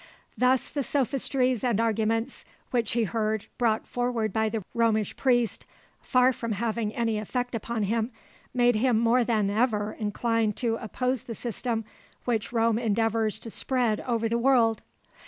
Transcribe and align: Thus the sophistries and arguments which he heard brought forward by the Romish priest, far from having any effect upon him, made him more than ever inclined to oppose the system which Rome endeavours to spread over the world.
Thus 0.35 0.67
the 0.71 0.81
sophistries 0.81 1.63
and 1.63 1.79
arguments 1.79 2.43
which 2.71 2.93
he 2.93 3.03
heard 3.03 3.45
brought 3.59 3.85
forward 3.85 4.33
by 4.33 4.49
the 4.49 4.63
Romish 4.73 5.15
priest, 5.15 5.63
far 6.01 6.33
from 6.33 6.53
having 6.53 6.91
any 6.95 7.19
effect 7.19 7.53
upon 7.53 7.83
him, 7.83 8.09
made 8.51 8.77
him 8.77 8.97
more 8.97 9.23
than 9.23 9.51
ever 9.51 9.93
inclined 9.99 10.57
to 10.57 10.77
oppose 10.77 11.21
the 11.25 11.35
system 11.35 11.85
which 12.25 12.51
Rome 12.51 12.79
endeavours 12.79 13.37
to 13.37 13.51
spread 13.51 13.99
over 14.01 14.27
the 14.27 14.39
world. 14.39 14.81